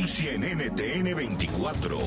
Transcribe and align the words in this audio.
Noticia 0.00 0.32
en 0.32 0.42
NTN 0.42 1.14
24. 1.14 1.98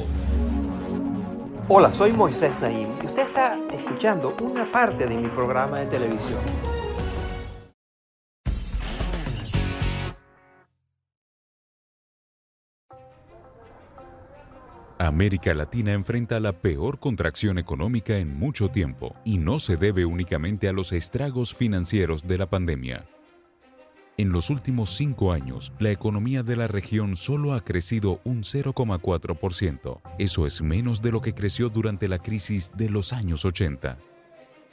Hola, 1.67 1.91
soy 1.91 2.11
Moisés 2.11 2.51
Naim 2.59 2.87
y 3.03 3.05
usted 3.05 3.27
está 3.27 3.55
escuchando 3.71 4.35
una 4.41 4.65
parte 4.71 5.05
de 5.05 5.15
mi 5.15 5.27
programa 5.29 5.79
de 5.79 5.85
televisión. 5.85 6.39
América 14.97 15.53
Latina 15.53 15.91
enfrenta 15.91 16.39
la 16.39 16.53
peor 16.53 16.97
contracción 16.97 17.59
económica 17.59 18.17
en 18.17 18.35
mucho 18.35 18.69
tiempo 18.69 19.15
y 19.23 19.37
no 19.37 19.59
se 19.59 19.77
debe 19.77 20.05
únicamente 20.05 20.67
a 20.67 20.73
los 20.73 20.93
estragos 20.93 21.53
financieros 21.53 22.25
de 22.25 22.39
la 22.39 22.49
pandemia. 22.49 23.05
En 24.15 24.31
los 24.31 24.51
últimos 24.51 24.91
cinco 24.91 25.31
años, 25.31 25.73
la 25.79 25.89
economía 25.89 26.43
de 26.43 26.55
la 26.55 26.67
región 26.67 27.15
solo 27.15 27.53
ha 27.53 27.61
crecido 27.61 28.21
un 28.23 28.43
0,4%. 28.43 30.01
Eso 30.19 30.45
es 30.45 30.61
menos 30.61 31.01
de 31.01 31.11
lo 31.11 31.19
que 31.19 31.33
creció 31.33 31.69
durante 31.69 32.07
la 32.07 32.19
crisis 32.19 32.71
de 32.77 32.91
los 32.91 33.11
años 33.11 33.43
80. 33.43 33.97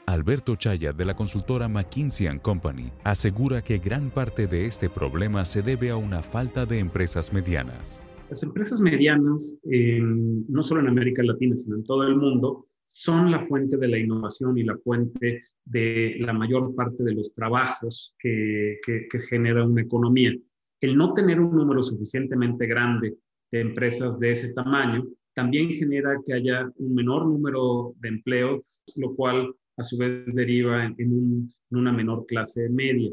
Alberto 0.04 0.56
Chaya, 0.56 0.92
de 0.92 1.06
la 1.06 1.14
consultora 1.14 1.68
McKinsey 1.68 2.38
Company, 2.40 2.92
asegura 3.02 3.62
que 3.62 3.78
gran 3.78 4.10
parte 4.10 4.46
de 4.46 4.66
este 4.66 4.90
problema 4.90 5.46
se 5.46 5.62
debe 5.62 5.88
a 5.88 5.96
una 5.96 6.22
falta 6.22 6.66
de 6.66 6.78
empresas 6.78 7.32
medianas. 7.32 8.02
Las 8.28 8.42
empresas 8.42 8.78
medianas, 8.78 9.56
no 9.64 10.62
solo 10.62 10.82
en 10.82 10.88
América 10.88 11.22
Latina, 11.22 11.56
sino 11.56 11.76
en 11.76 11.84
todo 11.84 12.02
el 12.02 12.14
mundo, 12.14 12.66
son 12.92 13.30
la 13.30 13.38
fuente 13.38 13.76
de 13.76 13.86
la 13.86 13.98
innovación 13.98 14.58
y 14.58 14.64
la 14.64 14.76
fuente 14.76 15.44
de 15.64 16.16
la 16.18 16.32
mayor 16.32 16.74
parte 16.74 17.04
de 17.04 17.14
los 17.14 17.32
trabajos 17.32 18.14
que, 18.18 18.78
que, 18.84 19.18
genera 19.20 19.64
una 19.64 19.82
economía. 19.82 20.34
El 20.80 20.96
no 20.96 21.14
tener 21.14 21.40
un 21.40 21.54
número 21.54 21.84
suficientemente 21.84 22.66
grande 22.66 23.16
de 23.52 23.60
empresas 23.60 24.18
de 24.18 24.32
ese 24.32 24.52
tamaño 24.54 25.06
también 25.34 25.70
genera 25.70 26.18
que 26.26 26.34
haya 26.34 26.68
un 26.76 26.94
menor 26.94 27.26
número 27.26 27.94
de 28.00 28.08
empleos, 28.08 28.82
lo 28.96 29.14
cual 29.14 29.54
a 29.76 29.82
su 29.84 29.96
vez 29.96 30.34
deriva 30.34 30.84
en, 30.84 30.96
en 30.98 31.52
una 31.70 31.92
menor 31.92 32.26
clase 32.26 32.68
media. 32.68 33.12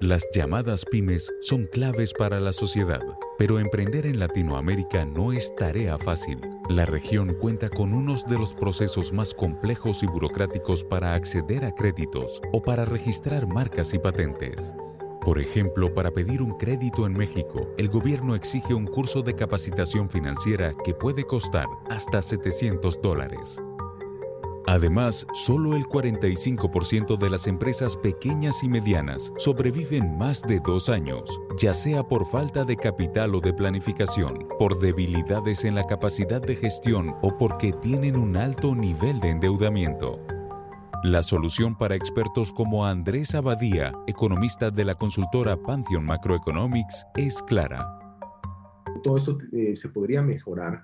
Las 0.00 0.28
llamadas 0.34 0.84
pymes 0.84 1.32
son 1.40 1.64
claves 1.64 2.12
para 2.12 2.38
la 2.38 2.52
sociedad, 2.52 3.00
pero 3.38 3.58
emprender 3.58 4.04
en 4.04 4.18
Latinoamérica 4.18 5.06
no 5.06 5.32
es 5.32 5.54
tarea 5.56 5.96
fácil. 5.96 6.38
La 6.68 6.84
región 6.84 7.32
cuenta 7.40 7.70
con 7.70 7.94
unos 7.94 8.26
de 8.26 8.38
los 8.38 8.52
procesos 8.52 9.14
más 9.14 9.32
complejos 9.32 10.02
y 10.02 10.06
burocráticos 10.06 10.84
para 10.84 11.14
acceder 11.14 11.64
a 11.64 11.74
créditos 11.74 12.42
o 12.52 12.62
para 12.62 12.84
registrar 12.84 13.46
marcas 13.46 13.94
y 13.94 13.98
patentes. 13.98 14.74
Por 15.22 15.38
ejemplo, 15.38 15.94
para 15.94 16.10
pedir 16.10 16.42
un 16.42 16.58
crédito 16.58 17.06
en 17.06 17.14
México, 17.14 17.66
el 17.78 17.88
gobierno 17.88 18.34
exige 18.34 18.74
un 18.74 18.86
curso 18.86 19.22
de 19.22 19.34
capacitación 19.34 20.10
financiera 20.10 20.74
que 20.84 20.92
puede 20.92 21.24
costar 21.24 21.66
hasta 21.88 22.20
700 22.20 23.00
dólares. 23.00 23.62
Además, 24.66 25.26
solo 25.32 25.76
el 25.76 25.84
45% 25.84 27.16
de 27.16 27.30
las 27.30 27.46
empresas 27.46 27.96
pequeñas 27.96 28.64
y 28.64 28.68
medianas 28.68 29.32
sobreviven 29.38 30.18
más 30.18 30.42
de 30.42 30.58
dos 30.58 30.88
años, 30.88 31.22
ya 31.56 31.72
sea 31.72 32.02
por 32.02 32.26
falta 32.26 32.64
de 32.64 32.76
capital 32.76 33.36
o 33.36 33.40
de 33.40 33.54
planificación, 33.54 34.48
por 34.58 34.80
debilidades 34.80 35.64
en 35.64 35.76
la 35.76 35.84
capacidad 35.84 36.42
de 36.42 36.56
gestión 36.56 37.14
o 37.22 37.38
porque 37.38 37.72
tienen 37.72 38.16
un 38.16 38.36
alto 38.36 38.74
nivel 38.74 39.20
de 39.20 39.30
endeudamiento. 39.30 40.20
La 41.04 41.22
solución 41.22 41.78
para 41.78 41.94
expertos 41.94 42.52
como 42.52 42.84
Andrés 42.84 43.36
Abadía, 43.36 43.92
economista 44.08 44.72
de 44.72 44.84
la 44.84 44.96
consultora 44.96 45.56
Pantheon 45.56 46.04
Macroeconomics, 46.04 47.06
es 47.14 47.40
clara. 47.42 48.00
Todo 49.04 49.18
esto 49.18 49.38
eh, 49.52 49.76
se 49.76 49.88
podría 49.90 50.22
mejorar 50.22 50.82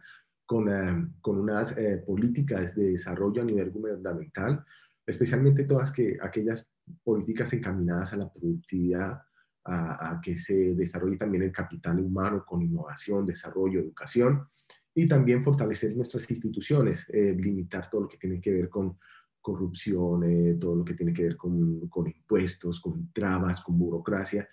con, 0.52 0.68
eh, 0.68 1.08
con 1.22 1.40
unas 1.40 1.78
eh, 1.78 2.02
políticas 2.04 2.74
de 2.74 2.90
desarrollo 2.90 3.40
a 3.40 3.44
nivel 3.46 3.70
gubernamental, 3.70 4.62
especialmente 5.06 5.64
todas 5.64 5.90
que, 5.90 6.18
aquellas 6.20 6.70
políticas 7.02 7.54
encaminadas 7.54 8.12
a 8.12 8.18
la 8.18 8.30
productividad, 8.30 9.22
a, 9.64 10.20
que 10.22 10.36
se 10.36 10.74
desarrolle 10.74 11.16
también 11.16 11.44
el 11.44 11.52
capital 11.52 12.00
humano 12.00 12.44
con 12.46 12.60
innovación, 12.60 13.24
desarrollo, 13.24 13.80
educación, 13.80 14.46
y 14.94 15.08
también 15.08 15.42
fortalecer 15.42 15.96
nuestras 15.96 16.30
instituciones, 16.30 17.06
eh, 17.08 17.34
limitar 17.38 17.88
todo 17.88 18.02
lo 18.02 18.08
que 18.08 18.18
tiene 18.18 18.38
que 18.38 18.52
ver 18.52 18.68
con 18.68 18.98
corrupción, 19.40 20.58
todo 20.60 20.76
lo 20.76 20.84
que 20.84 20.94
tiene 20.94 21.14
que 21.14 21.24
ver 21.24 21.36
con, 21.36 21.88
con 21.88 22.06
impuestos, 22.06 22.78
con 22.78 23.10
trabas, 23.12 23.62
con 23.62 23.78
burocracia. 23.78 24.46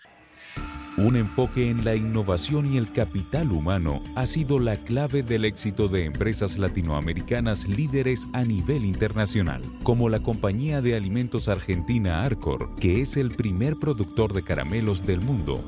Un 0.99 1.15
enfoque 1.15 1.69
en 1.69 1.85
la 1.85 1.95
innovación 1.95 2.73
y 2.73 2.75
el 2.75 2.91
capital 2.91 3.53
humano 3.53 4.01
ha 4.15 4.25
sido 4.25 4.59
la 4.59 4.75
clave 4.75 5.23
del 5.23 5.45
éxito 5.45 5.87
de 5.87 6.03
empresas 6.03 6.57
latinoamericanas 6.57 7.69
líderes 7.69 8.27
a 8.33 8.43
nivel 8.43 8.83
internacional, 8.83 9.61
como 9.83 10.09
la 10.09 10.19
compañía 10.19 10.81
de 10.81 10.97
alimentos 10.97 11.47
argentina 11.47 12.25
Arcor, 12.25 12.75
que 12.75 12.99
es 12.99 13.15
el 13.15 13.29
primer 13.29 13.77
productor 13.77 14.33
de 14.33 14.43
caramelos 14.43 15.07
del 15.07 15.21
mundo. 15.21 15.63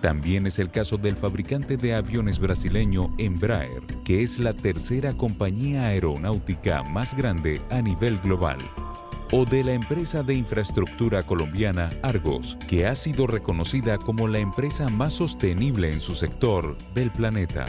También 0.00 0.46
es 0.46 0.60
el 0.60 0.70
caso 0.70 0.96
del 0.96 1.16
fabricante 1.16 1.76
de 1.76 1.94
aviones 1.94 2.38
brasileño 2.38 3.10
Embraer, 3.18 3.82
que 4.04 4.22
es 4.22 4.38
la 4.38 4.52
tercera 4.52 5.12
compañía 5.12 5.86
aeronáutica 5.86 6.84
más 6.84 7.16
grande 7.16 7.60
a 7.70 7.82
nivel 7.82 8.16
global 8.18 8.58
o 9.32 9.44
de 9.44 9.64
la 9.64 9.74
empresa 9.74 10.22
de 10.22 10.34
infraestructura 10.34 11.22
colombiana 11.24 11.90
Argos, 12.02 12.58
que 12.66 12.86
ha 12.86 12.94
sido 12.94 13.26
reconocida 13.26 13.98
como 13.98 14.28
la 14.28 14.38
empresa 14.38 14.88
más 14.88 15.14
sostenible 15.14 15.92
en 15.92 16.00
su 16.00 16.14
sector 16.14 16.76
del 16.94 17.10
planeta. 17.10 17.66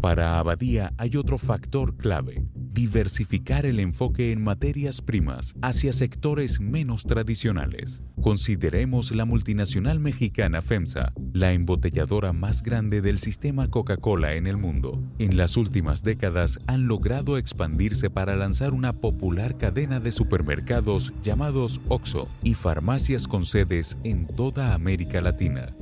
Para 0.00 0.38
Abadía 0.38 0.92
hay 0.96 1.16
otro 1.16 1.38
factor 1.38 1.96
clave, 1.96 2.44
diversificar 2.78 3.66
el 3.66 3.80
enfoque 3.80 4.30
en 4.30 4.40
materias 4.40 5.02
primas 5.02 5.56
hacia 5.62 5.92
sectores 5.92 6.60
menos 6.60 7.02
tradicionales. 7.02 8.02
Consideremos 8.22 9.10
la 9.10 9.24
multinacional 9.24 9.98
mexicana 9.98 10.62
FEMSA, 10.62 11.12
la 11.32 11.50
embotelladora 11.50 12.32
más 12.32 12.62
grande 12.62 13.00
del 13.00 13.18
sistema 13.18 13.68
Coca-Cola 13.68 14.34
en 14.34 14.46
el 14.46 14.58
mundo. 14.58 15.02
En 15.18 15.36
las 15.36 15.56
últimas 15.56 16.04
décadas 16.04 16.60
han 16.68 16.86
logrado 16.86 17.36
expandirse 17.36 18.10
para 18.10 18.36
lanzar 18.36 18.72
una 18.72 18.92
popular 18.92 19.58
cadena 19.58 19.98
de 19.98 20.12
supermercados 20.12 21.12
llamados 21.24 21.80
OXO 21.88 22.28
y 22.44 22.54
farmacias 22.54 23.26
con 23.26 23.44
sedes 23.44 23.96
en 24.04 24.28
toda 24.28 24.72
América 24.72 25.20
Latina. 25.20 25.74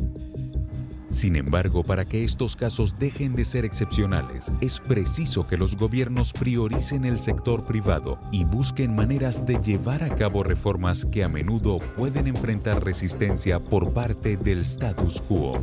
Sin 1.08 1.36
embargo, 1.36 1.84
para 1.84 2.04
que 2.04 2.24
estos 2.24 2.56
casos 2.56 2.98
dejen 2.98 3.36
de 3.36 3.44
ser 3.44 3.64
excepcionales, 3.64 4.52
es 4.60 4.80
preciso 4.80 5.46
que 5.46 5.56
los 5.56 5.76
gobiernos 5.76 6.32
prioricen 6.32 7.04
el 7.04 7.18
sector 7.18 7.64
privado 7.64 8.18
y 8.32 8.44
busquen 8.44 8.94
maneras 8.94 9.46
de 9.46 9.56
llevar 9.60 10.02
a 10.02 10.14
cabo 10.14 10.42
reformas 10.42 11.04
que 11.04 11.22
a 11.22 11.28
menudo 11.28 11.78
pueden 11.96 12.26
enfrentar 12.26 12.84
resistencia 12.84 13.60
por 13.60 13.92
parte 13.92 14.36
del 14.36 14.60
status 14.60 15.22
quo. 15.22 15.62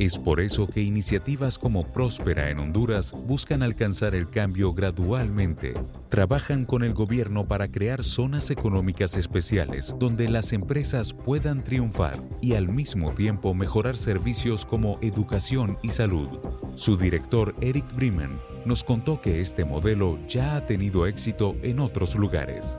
Es 0.00 0.18
por 0.18 0.40
eso 0.40 0.66
que 0.66 0.82
iniciativas 0.82 1.56
como 1.56 1.84
Próspera 1.84 2.50
en 2.50 2.58
Honduras 2.58 3.12
buscan 3.12 3.62
alcanzar 3.62 4.16
el 4.16 4.28
cambio 4.28 4.74
gradualmente, 4.74 5.74
trabajan 6.14 6.64
con 6.64 6.84
el 6.84 6.94
gobierno 6.94 7.42
para 7.48 7.66
crear 7.66 8.04
zonas 8.04 8.48
económicas 8.52 9.16
especiales 9.16 9.92
donde 9.98 10.28
las 10.28 10.52
empresas 10.52 11.12
puedan 11.12 11.64
triunfar 11.64 12.22
y 12.40 12.54
al 12.54 12.68
mismo 12.68 13.12
tiempo 13.12 13.52
mejorar 13.52 13.96
servicios 13.96 14.64
como 14.64 15.00
educación 15.02 15.76
y 15.82 15.90
salud. 15.90 16.28
Su 16.76 16.96
director 16.96 17.52
Eric 17.60 17.84
Bremen 17.96 18.38
nos 18.64 18.84
contó 18.84 19.20
que 19.20 19.40
este 19.40 19.64
modelo 19.64 20.24
ya 20.28 20.54
ha 20.54 20.64
tenido 20.66 21.04
éxito 21.04 21.56
en 21.64 21.80
otros 21.80 22.14
lugares. 22.14 22.78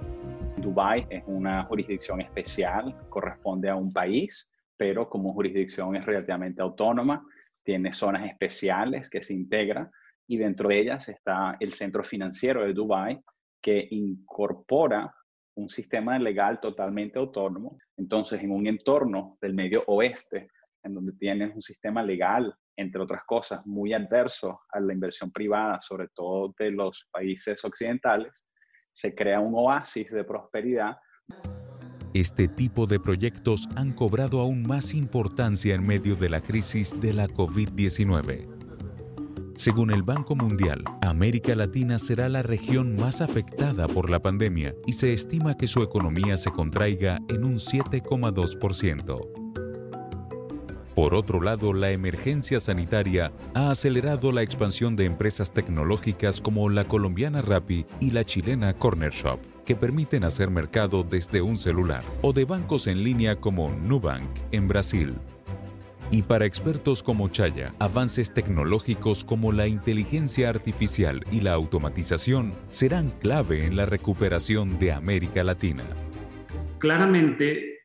Dubái 0.55 1.05
es 1.09 1.21
una 1.27 1.65
jurisdicción 1.65 2.21
especial, 2.21 2.95
corresponde 3.09 3.69
a 3.69 3.75
un 3.75 3.91
país, 3.91 4.49
pero 4.77 5.09
como 5.09 5.33
jurisdicción 5.33 5.97
es 5.97 6.05
relativamente 6.05 6.61
autónoma, 6.61 7.21
tiene 7.65 7.91
zonas 7.91 8.29
especiales 8.29 9.09
que 9.09 9.21
se 9.21 9.33
integran 9.33 9.91
y 10.27 10.37
dentro 10.37 10.69
de 10.69 10.79
ellas 10.79 11.09
está 11.09 11.57
el 11.59 11.73
centro 11.73 12.03
financiero 12.03 12.65
de 12.65 12.73
Dubái, 12.73 13.19
que 13.61 13.87
incorpora 13.91 15.13
un 15.55 15.69
sistema 15.69 16.19
legal 16.19 16.59
totalmente 16.59 17.17
autónomo. 17.17 17.77
Entonces, 17.97 18.41
en 18.41 18.51
un 18.51 18.67
entorno 18.67 19.37
del 19.41 19.53
medio 19.53 19.83
oeste, 19.87 20.49
en 20.83 20.93
donde 20.93 21.13
tienes 21.13 21.55
un 21.55 21.61
sistema 21.61 22.03
legal, 22.03 22.53
entre 22.77 23.01
otras 23.01 23.23
cosas, 23.25 23.65
muy 23.65 23.93
adverso 23.93 24.61
a 24.71 24.79
la 24.79 24.93
inversión 24.93 25.31
privada, 25.31 25.79
sobre 25.81 26.09
todo 26.09 26.53
de 26.59 26.71
los 26.71 27.07
países 27.11 27.63
occidentales, 27.63 28.45
se 28.91 29.15
crea 29.15 29.39
un 29.39 29.53
oasis 29.55 30.11
de 30.11 30.23
prosperidad. 30.23 30.97
Este 32.13 32.47
tipo 32.47 32.85
de 32.85 32.99
proyectos 32.99 33.67
han 33.75 33.93
cobrado 33.93 34.39
aún 34.39 34.65
más 34.65 34.93
importancia 34.93 35.75
en 35.75 35.85
medio 35.85 36.15
de 36.15 36.29
la 36.29 36.41
crisis 36.41 36.99
de 37.01 37.13
la 37.13 37.27
COVID-19. 37.27 38.54
Según 39.55 39.89
el 39.89 40.03
Banco 40.03 40.35
Mundial, 40.35 40.83
América 41.01 41.55
Latina 41.55 41.97
será 41.97 42.27
la 42.27 42.43
región 42.43 42.97
más 42.97 43.21
afectada 43.21 43.87
por 43.87 44.09
la 44.09 44.21
pandemia 44.21 44.75
y 44.85 44.93
se 44.93 45.13
estima 45.13 45.55
que 45.55 45.69
su 45.69 45.81
economía 45.81 46.37
se 46.37 46.51
contraiga 46.51 47.19
en 47.29 47.45
un 47.45 47.55
7,2%. 47.55 49.45
Por 50.93 51.15
otro 51.15 51.41
lado, 51.41 51.71
la 51.73 51.91
emergencia 51.91 52.59
sanitaria 52.59 53.31
ha 53.53 53.71
acelerado 53.71 54.33
la 54.33 54.41
expansión 54.41 54.97
de 54.97 55.05
empresas 55.05 55.53
tecnológicas 55.53 56.41
como 56.41 56.69
la 56.69 56.85
colombiana 56.85 57.41
Rappi 57.41 57.85
y 58.01 58.11
la 58.11 58.25
chilena 58.25 58.73
Corner 58.73 59.11
Shop, 59.13 59.39
que 59.65 59.77
permiten 59.77 60.25
hacer 60.25 60.49
mercado 60.49 61.03
desde 61.03 61.41
un 61.41 61.57
celular, 61.57 62.03
o 62.21 62.33
de 62.33 62.43
bancos 62.43 62.87
en 62.87 63.03
línea 63.03 63.37
como 63.37 63.69
Nubank 63.71 64.29
en 64.51 64.67
Brasil, 64.67 65.15
y 66.11 66.23
para 66.23 66.45
expertos 66.45 67.01
como 67.01 67.29
Chaya, 67.29 67.73
avances 67.79 68.33
tecnológicos 68.33 69.23
como 69.23 69.51
la 69.51 69.67
inteligencia 69.67 70.49
artificial 70.49 71.23
y 71.31 71.41
la 71.41 71.53
automatización 71.53 72.53
serán 72.69 73.09
clave 73.09 73.65
en 73.65 73.75
la 73.75 73.85
recuperación 73.85 74.77
de 74.79 74.91
América 74.91 75.43
Latina. 75.43 75.83
Claramente, 76.79 77.75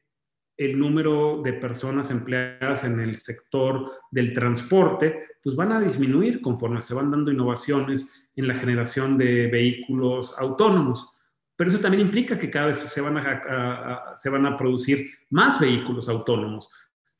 el 0.56 0.78
número 0.78 1.40
de 1.42 1.54
personas 1.54 2.10
empleadas 2.10 2.84
en 2.84 3.00
el 3.00 3.16
sector 3.16 3.90
del 4.10 4.34
transporte, 4.34 5.20
pues 5.42 5.56
van 5.56 5.72
a 5.72 5.80
disminuir 5.80 6.42
conforme 6.42 6.82
se 6.82 6.94
van 6.94 7.10
dando 7.10 7.30
innovaciones 7.30 8.06
en 8.36 8.46
la 8.46 8.54
generación 8.54 9.16
de 9.16 9.46
vehículos 9.46 10.34
autónomos. 10.38 11.14
Pero 11.56 11.70
eso 11.70 11.80
también 11.80 12.02
implica 12.06 12.38
que 12.38 12.50
cada 12.50 12.66
vez 12.66 12.78
se 12.78 13.00
van 13.00 13.16
a, 13.16 14.14
se 14.14 14.28
van 14.28 14.44
a 14.44 14.56
producir 14.56 15.10
más 15.30 15.58
vehículos 15.58 16.08
autónomos 16.10 16.68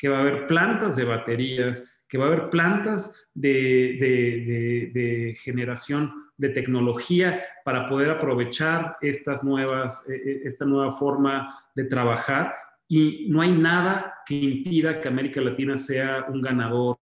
que 0.01 0.09
va 0.09 0.17
a 0.17 0.21
haber 0.23 0.47
plantas 0.47 0.97
de 0.97 1.05
baterías, 1.05 2.01
que 2.09 2.17
va 2.17 2.25
a 2.25 2.29
haber 2.29 2.49
plantas 2.49 3.29
de, 3.35 5.37
generación 5.43 6.11
de 6.39 6.49
tecnología 6.49 7.45
para 7.67 7.85
poder 7.85 8.09
aprovechar 8.09 8.97
estas 9.03 9.45
nuevas, 9.45 10.03
e, 10.09 10.15
e, 10.15 10.41
esta 10.45 10.65
nueva 10.65 10.93
forma 10.93 11.55
de 11.75 11.85
trabajar 11.85 12.55
y 12.89 13.27
no 13.29 13.43
hay 13.43 13.53
nada 13.53 14.15
que 14.25 14.37
impida 14.37 15.03
que 15.03 15.09
América 15.09 15.43
Latina 15.43 15.77
sea 15.77 16.25
un 16.31 16.41
ganador 16.41 16.97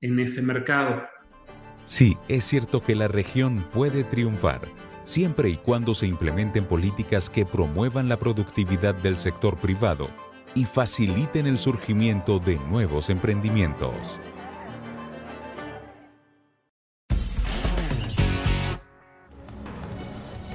en 0.00 0.18
ese 0.18 0.42
mercado. 0.42 1.04
Sí, 1.84 2.16
es 2.26 2.42
cierto 2.42 2.82
que 2.82 2.96
la 2.96 3.06
región 3.06 3.64
puede 3.72 4.02
triunfar, 4.02 4.62
siempre 5.04 5.50
y 5.50 5.56
cuando 5.56 5.94
se 5.94 6.08
implementen 6.08 6.64
políticas 6.64 7.30
que 7.30 7.46
promuevan 7.46 8.08
la 8.08 8.18
productividad 8.18 8.96
del 8.96 9.18
sector 9.18 9.56
privado 9.56 10.10
y 10.54 10.64
faciliten 10.64 11.46
el 11.46 11.58
surgimiento 11.58 12.38
de 12.38 12.56
nuevos 12.56 13.10
emprendimientos. 13.10 14.18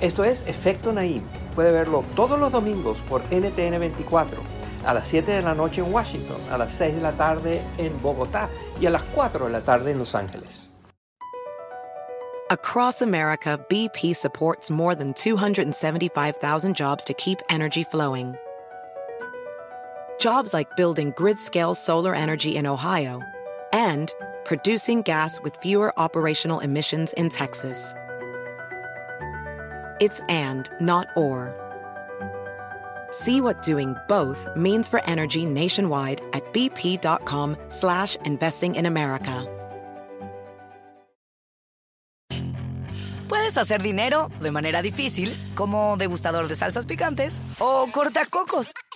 Esto 0.02 0.24
es 0.24 0.48
Efecto 0.48 0.94
Naim. 0.94 1.24
Puede 1.56 1.74
verlo 1.74 2.06
todos 2.16 2.40
los 2.40 2.52
domingos 2.54 2.98
por 3.10 3.22
NTN 3.24 3.80
24, 3.80 4.42
a 4.86 4.94
las 4.94 5.06
7 5.08 5.30
de 5.30 5.42
la 5.42 5.54
noche 5.54 5.82
en 5.82 5.94
Washington, 5.94 6.38
a 6.50 6.58
las 6.58 6.72
6 6.72 6.96
de 6.96 7.02
la 7.02 7.12
tarde 7.12 7.62
en 7.78 8.02
Bogotá 8.02 8.50
y 8.80 8.86
a 8.86 8.92
las 8.92 9.04
4 9.14 9.48
de 9.48 9.52
la 9.52 9.62
tarde 9.62 9.92
en 9.92 10.00
Los 10.00 10.16
Ángeles. 10.16 10.70
Across 12.50 13.04
America, 13.04 13.60
BP 13.70 14.16
supports 14.16 14.72
more 14.72 14.96
than 14.96 15.14
275,000 15.14 16.74
jobs 16.76 17.04
to 17.04 17.14
keep 17.14 17.40
energy 17.50 17.84
flowing. 17.84 18.36
Jobs 20.20 20.54
like 20.54 20.76
building 20.76 21.14
grid 21.16 21.40
scale 21.40 21.74
solar 21.74 22.14
energy 22.14 22.56
in 22.58 22.68
Ohio 22.68 23.22
and 23.72 24.14
producing 24.44 25.02
gas 25.02 25.40
with 25.42 25.56
fewer 25.58 25.98
operational 25.98 26.60
emissions 26.60 27.14
in 27.14 27.30
Texas. 27.30 27.94
It's 30.02 30.22
and, 30.28 30.70
not 30.82 31.08
or. 31.16 31.56
See 33.12 33.42
what 33.42 33.62
doing 33.62 33.96
both 34.08 34.46
means 34.56 34.90
for 34.90 35.04
energy 35.06 35.46
nationwide 35.46 36.22
at 36.34 36.44
bp.com 36.54 37.56
slash 37.70 38.16
investing 38.26 38.76
in 38.76 38.86
America. 38.86 39.48
Puedes 43.30 43.58
hacer 43.58 43.82
dinero 43.84 44.32
de 44.42 44.52
manera 44.52 44.82
difícil, 44.82 45.36
como 45.54 45.96
degustador 45.98 46.48
de 46.48 46.56
salsas 46.56 46.88
picantes, 46.88 47.40
o 47.60 47.88
cortacocos, 47.92 48.72